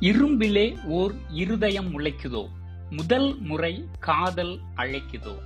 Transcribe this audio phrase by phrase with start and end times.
[0.00, 2.48] இரும்பிலே ஓர் இருதயம் முளைக்குதோ?
[2.90, 5.38] முதல் முறை காதல் அழைக்குதோ?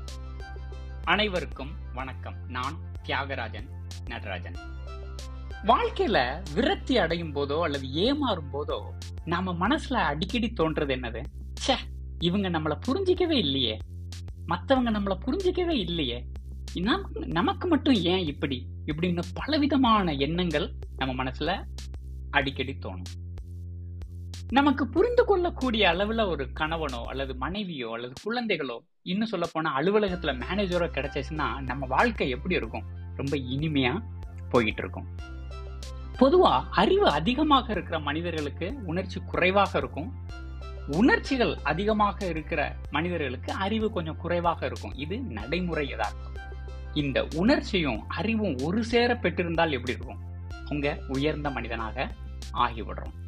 [1.05, 2.35] அனைவருக்கும் வணக்கம்.
[2.49, 3.69] நான் தியாகராஜன்
[4.07, 4.55] நடராஜன்.
[5.65, 8.81] வாழ்க்கையில விரக்தி அடையும் போதோ அல்லது ஏமாறும் போதோ
[9.25, 11.25] நாம மனசுல அடிக்கடி தோன்றது என்னது?
[11.67, 11.75] ச்சே
[12.19, 13.79] இவங்க நம்மளை புரிஞ்சிக்கவே இல்லையே.
[14.47, 16.27] மத்தவங்க நம்மள புரிஞ்சிக்கவே இல்லையே.
[17.27, 18.67] நமக்கு மட்டும் ஏன் இப்படி?
[18.87, 21.65] இப்படின்னு பலவிதமான எண்ணங்கள் நம்ம மனசுல
[22.31, 23.24] அடிக்கடி தோணும்.
[24.51, 30.89] நமக்கு புரிந்து கொள்ளக்கூடிய அளவுல ஒரு கணவனோ அல்லது மனைவியோ அல்லது குழந்தைகளோ இன்னும் சொல்ல போனா அலுவலகத்துல மேனேஜரோ
[30.89, 32.83] கிடைச்சிச்சுன்னா நம்ம வாழ்க்கை எப்படி இருக்கும்?
[33.17, 34.03] ரொம்ப இனிமையா
[34.51, 35.07] போயிட்டு இருக்கும்.
[36.19, 40.13] பொதுவா அறிவு அதிகமாக இருக்கிற மனிதர்களுக்கு உணர்ச்சி குறைவாக இருக்கும்.
[40.87, 44.95] உணர்ச்சிகள் அதிகமாக இருக்கிற மனிதர்களுக்கு அறிவு கொஞ்சம் குறைவாக இருக்கும்.
[44.95, 46.33] இது நடைமுறை யதார்த்தம்.
[46.95, 50.19] இந்த உணர்ச்சியும் அறிவும் ஒரு சேர பெற்றிருந்தால் எப்படி இருக்கும்?
[50.67, 52.11] அவங்க உயர்ந்த மனிதனாக
[52.53, 53.23] ஆகிவிடுறோம்.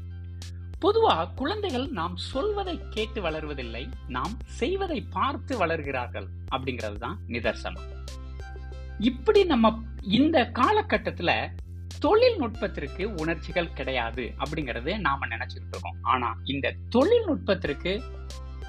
[0.80, 7.86] பொதுவா குழந்தைகள் நாம் சொல்வதை கேட்டு வளர்வதில்லை நாம் செய்வதை பார்த்து வளர்கிறார்கள் அப்படிங்கிறது தான் நிதர்சனம்.
[8.98, 11.50] இப்படி நம்ம இந்த காலகட்டத்துல
[11.98, 18.02] தொழில்நுட்பத்திற்கு உணர்ச்சிகள் கிடையாது அப்படிங்கறது நாம நினைச்சிட்டு இருக்கோம் ஆனா இந்த தொழில்நுட்பத்திற்கு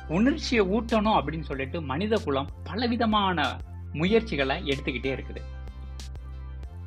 [0.07, 3.57] உணர்ச்சியை ஊட்டணும் அப்படின்னு சொல்லிட்டு மனித குலம் பலவிதமான
[3.93, 5.41] முயற்சிகளை எடுத்துக்கிட்டே இருக்குது.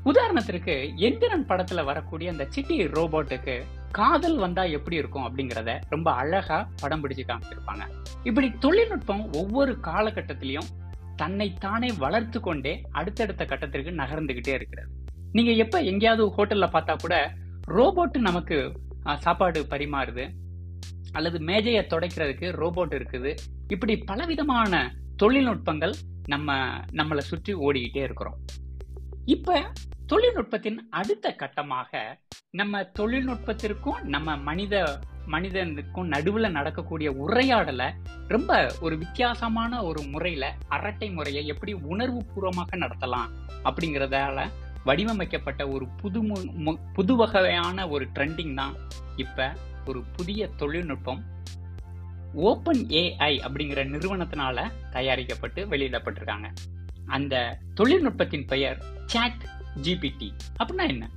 [0.04, 3.64] உதாரணத்திற்கு எந்திரன் படத்துல வரக்கூடிய அந்த சிட்டி ரோபோட்டுக்கு
[3.98, 7.84] காதல் வந்தா எப்படி இருக்கும் அப்படிங்கிறத ரொம்ப அழகா படம் பிடிச்சு காமிச்சிருப்பாங்க.
[8.22, 10.68] இப்படி தொழில்நுட்பம் ஒவ்வொரு காலகட்டத்திலையும்
[11.16, 14.90] தன்னைத்தானே வளர்த்து கொண்டே அடுத்தடுத்த கட்டத்திற்கு நகர்ந்துகிட்டே இருக்கிறது.
[15.32, 17.16] நீங்க எப்ப எங்கேயாவது ஹோட்டல்ல பார்த்தா கூட
[17.78, 18.58] ரோபோட் நமக்கு
[19.18, 20.24] சாப்பாடு பரிமாறுது
[21.12, 23.30] அல்லது மேஜையை துடைக்கிறதுக்கு ரோபோட் இருக்குது.
[23.68, 24.72] இப்படி பலவிதமான
[25.22, 25.94] தொழில்நுட்பங்கள்
[26.26, 26.58] நம்ம
[26.92, 28.38] நம்மளை சுற்றி ஓடிக்கிட்டே இருக்கிறோம்.
[29.24, 29.58] இப்ப
[30.10, 32.00] தொழில்நுட்பத்தின் அடுத்த கட்டமாக
[32.50, 37.86] நம்ம தொழில்நுட்பத்திற்கும் நம்ம மனித மனிதனுக்கும் நடுவுல நடக்கக்கூடிய உரையாடலை
[38.28, 43.28] ரொம்ப ஒரு வித்தியாசமான ஒரு முறையில அரட்டை முறையை எப்படி உணர்வு பூர்வமாக நடத்தலாம்
[43.64, 44.48] அப்படிங்கிறதால
[44.84, 46.20] வடிவமைக்கப்பட்ட ஒரு புது
[46.92, 48.74] புது வகையான ஒரு ட்ரெண்டிங் தான்
[49.16, 49.52] இப்ப
[49.86, 51.22] ஒரு புதிய தொழில்நுட்பம்.
[52.32, 56.48] ஓப்பன் ஏஐ அப்படிங்கிற நிறுவனத்தினால தயாரிக்கப்பட்டு வெளியிடப்பட்டிருக்காங்க.
[57.06, 60.32] அந்த தொழில்நுட்பத்தின் பெயர் சாட் ஜிபிடி
[60.64, 61.10] அப்படின்னா என்ன?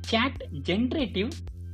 [0.00, 1.30] Chat generative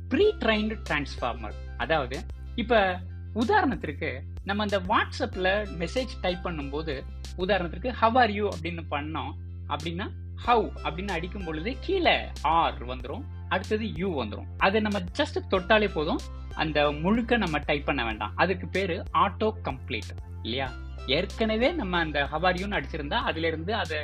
[0.09, 2.19] pre trained transformer அதாவது
[2.55, 2.99] இப்ப
[3.35, 7.03] உதாரணத்திற்கு நம்ம அந்த வாட்ஸ்அப்ல மெசேஜ் டைப் பண்ணும்போது
[7.37, 9.31] உதாரணத்திற்கு ஹவ் ஆர் யூ அப்படின்னு பண்ணோம்
[9.67, 15.89] அப்படின்னா ஹவ் அப்படின்னு அடிக்கும் பொழுது கீழே ஆர் வந்துடும் அடுத்தது யூ வந்துடும் அதை நம்ம ஜஸ்ட் தொட்டாலே
[15.93, 16.19] போதும்.
[16.55, 18.31] அந்த முழுக்க நம்ம டைப் பண்ண வேண்டாம்.
[18.35, 20.71] அதுக்கு பேரு ஆட்டோ கம்ப்ளீட் இல்லையா?
[21.07, 23.97] ஏற்கனவே நம்ம அந்த ஹவாரியூன்னு அடிச்சிருந்தா அதுல இருந்து அதை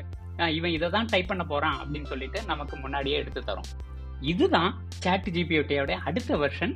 [0.48, 3.64] இவன் இதை தான் டைப் பண்ண போறான் அப்படின்னு சொல்லிட்டு நமக்கு முன்னாடியே எடுத்து தரும்.
[4.22, 6.76] இதுதான் சாட் ஜிபிஓட்டியோடைய அடுத்த வெர்ஷன்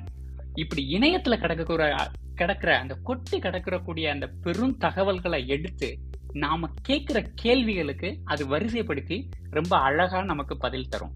[0.54, 5.98] இப்படி இணையத்தில் கிடக்கக்கூட கிடக்கிற அந்த கொட்டி கிடக்கிறக்கூடிய அந்த பெரும் தகவல்களை எடுத்து
[6.34, 11.12] நாம கேட்குற கேள்விகளுக்கு அது வரிசைப்படுத்தி ரொம்ப அழகா நமக்கு பதில் தரும்.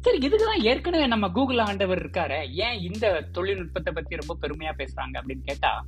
[0.00, 2.50] சரி இதுக்குதான் ஏற்கனவே நம்ம கூகுள் ஆண்டவர் இருக்காரு.
[2.50, 5.86] ஏன் இந்த தொழில்நுட்பத்தை பத்தி ரொம்ப பெருமையா பேசுறாங்க அப்படின்னு கேட்டா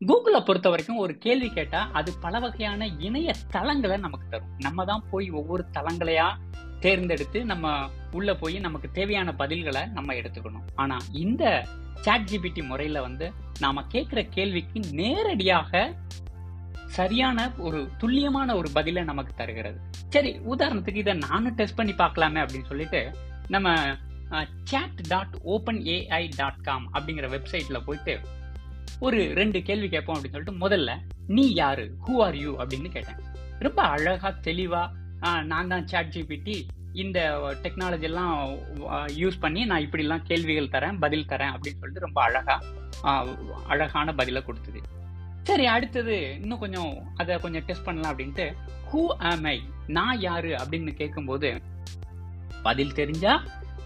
[0.00, 4.50] கூகுளை பொறுத்த வரைக்கும் ஒரு கேள்வி கேட்டா அது பல வகையான இணைய தளங்களை நமக்கு தரும்.
[4.58, 6.26] நம்ம தான் போய் ஒவ்வொரு தளங்களையா
[6.80, 10.66] தேர்ந்தெடுத்து நம்ம உள்ள போய் நமக்கு தேவையான பதில்களை நம்ம எடுத்துக்கணும்.
[10.74, 11.66] ஆனா இந்த
[12.00, 15.92] சாட் ஜிபிடி முறையில வந்து நாம கேட்கிற கேள்விக்கு நேரடியாக
[16.86, 19.78] சரியான ஒரு துல்லியமான ஒரு பதிலை நமக்கு தருகிறது.
[20.08, 23.00] சரி உதாரணத்துக்கு இதை நானும் டெஸ்ட் பண்ணி பார்க்கலாமே அப்படின்னு சொல்லிட்டு
[23.48, 23.72] நம்ம
[24.64, 28.20] chat dot open AI dot com அப்படிங்கிற வெப்சைட்ல போயிட்டு
[29.06, 30.92] ஒரு ரெண்டு கேள்வி கேட்போம் அப்படின்னு சொல்லிட்டு முதல்ல
[31.38, 31.84] நீ யாரு?
[32.06, 33.20] ஹூ ஆர் யூ அப்படின்னு கேட்டேன்.
[33.66, 34.82] ரொம்ப அழகா தெளிவா
[35.50, 36.56] நான் தான் சாட் ஜிபிடி
[37.02, 37.18] இந்த
[37.64, 38.34] டெக்னாலஜி எல்லாம்
[39.22, 42.56] யூஸ் பண்ணி நான் இப்படிலாம் கேள்விகள் தரேன் பதில் தரேன் அப்படின்னு சொல்லிட்டு ரொம்ப அழகா
[43.72, 44.80] அழகான பதிலை கொடுத்தது.
[45.48, 48.46] சரி அடுத்தது இன்னும் கொஞ்சம் அதை கொஞ்சம் டெஸ்ட் பண்ணலாம் அப்படின்ட்டு
[48.92, 49.56] ஹூ ஆம் ஐ
[49.96, 50.52] நான் யாரு?
[50.62, 51.50] அப்படின்னு கேட்கும்போது
[52.62, 53.34] பதில் தெரிஞ்சா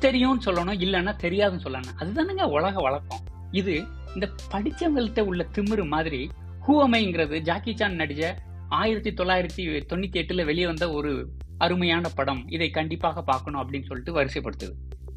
[0.05, 1.97] தெரியும்னு சொல்லணும் இல்லைன்னா தெரியாதுன்னு சொல்லணும்.
[2.03, 3.25] அதுதானுங்க உலக வழக்கம்.
[3.61, 3.75] இது
[4.15, 6.21] இந்த படிச்சவங்கள்ட்ட உள்ள திமிரு மாதிரி
[6.67, 8.25] ஹூவமைங்கிறது ஜாக்கி சான் நடிச்ச
[8.69, 11.13] ஆயிரத்தி தொள்ளாயிரத்தி தொண்ணூத்தி எட்டுல வெளியே வந்த ஒரு
[11.59, 12.43] அருமையான படம்.
[12.49, 14.75] இதை கண்டிப்பாக பார்க்கணும் அப்படின்னு சொல்லிட்டு வரிசைப்படுத்துது.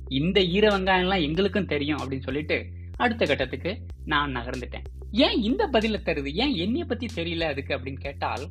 [0.10, 2.58] இந்த ஈர வெங்காயம்லாம் எங்களுக்கும் தெரியும் அப்படின்னு சொல்லிட்டு
[2.96, 3.72] அடுத்த கட்டத்துக்கு
[4.06, 4.88] நான் நகர்ந்துட்டேன்.
[5.12, 6.30] ஏன் இந்த பதில தருது?
[6.44, 8.46] ஏன் என்னைய பத்தி தெரியல அதுக்கு அப்படின்னு கேட்டால்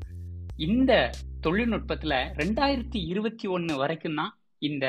[0.56, 1.10] இந்த
[1.46, 4.86] தொழில்நுட்பத்துல ரெண்டாயிரத்தி இருபத்தி ஒன்னு வரைக்கும் தான் இந்த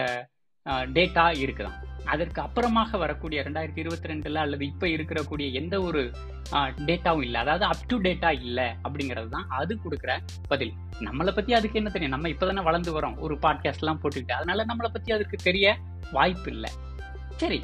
[0.66, 6.12] டேட்டா இருக்குதான் அதற்கு அப்புறமாக வரக்கூடிய ரெண்டாயிரத்தி இருபத்தி ரெண்டுல அல்லது இப்ப இருக்கக்கூடிய எந்த ஒரு
[6.52, 7.42] டேட்டாவும் இல்லை.
[7.42, 10.74] அதாவது அப் டு டேட்டா இல்லை அப்படிங்கிறது தான் அது கொடுக்குற பதில்.
[11.00, 12.22] நம்மளை பத்தி அதுக்கு என்ன தெரியும்?
[12.22, 14.32] நம்ம இப்பதானே வளர்ந்து வரோம் ஒரு பாட்காஸ்ட் எல்லாம் போட்டுக்கிட்டு.
[14.32, 15.78] அதனால நம்மளை பத்தி அதுக்கு தெரிய
[16.12, 16.72] வாய்ப்பு இல்லை.
[17.38, 17.64] சரி.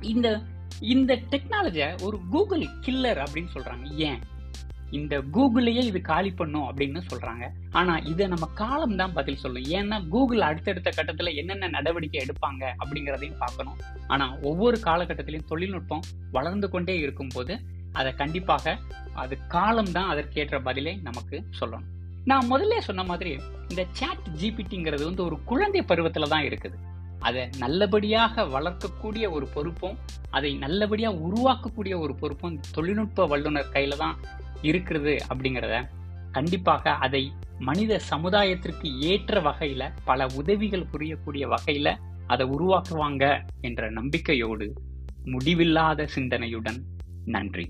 [0.00, 0.40] இந்த
[0.80, 3.90] இந்த டெக்னாலஜியை ஒரு கூகுள் கில்லர் அப்படின்னு சொல்றாங்க.
[3.96, 4.18] ஏன்?
[4.98, 7.44] இந்த கூகுளையே இது காலி பண்ணும் அப்படின்னு சொல்றாங்க.
[7.80, 9.66] ஆனா இதை நம்ம காலம் தான் பதில் சொல்லும்.
[9.78, 13.78] ஏன்னா கூகுள் அடுத்தடுத்த கட்டத்துல என்னென்ன நடவடிக்கை எடுப்பாங்க அப்படிங்கிறதையும் பார்க்கணும்.
[14.06, 16.04] ஆனா ஒவ்வொரு காலகட்டத்திலையும் தொழில்நுட்பம்
[16.36, 17.56] வளர்ந்து கொண்டே இருக்கும் போது
[18.00, 18.74] அதை கண்டிப்பாக
[19.22, 21.88] அது காலம் தான் அதற்கேற்ற பதிலை நமக்கு சொல்லணும்.
[22.30, 23.30] நான் முதல்ல சொன்ன மாதிரி
[23.70, 26.76] இந்த சாட் ஜிபிடிங்கிறது வந்து ஒரு குழந்தை பருவத்துல தான் இருக்குது.
[27.22, 29.96] அதை நல்லபடியாக வளர்க்கக்கூடிய ஒரு பொறுப்பும்
[30.30, 34.16] அதை நல்லபடியா உருவாக்கக்கூடிய ஒரு பொறுப்பும் தொழில்நுட்ப வல்லுநர் கையில தான்
[34.62, 35.76] இருக்கிறது அப்படிங்கிறத
[36.32, 37.22] கண்டிப்பாக அதை
[37.58, 41.88] மனித சமுதாயத்திற்கு ஏற்ற வகையில பல உதவிகள் புரியக்கூடிய வகையில
[42.26, 43.24] அதை உருவாக்குவாங்க
[43.60, 44.66] என்ற நம்பிக்கையோடு
[45.24, 46.80] முடிவில்லாத சிந்தனையுடன்
[47.26, 47.66] நன்றி.